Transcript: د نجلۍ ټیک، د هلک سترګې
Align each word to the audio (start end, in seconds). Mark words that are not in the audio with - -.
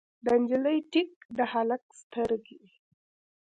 د 0.25 0.27
نجلۍ 0.41 0.79
ټیک، 0.91 1.11
د 1.37 1.39
هلک 1.53 1.83
سترګې 2.01 2.59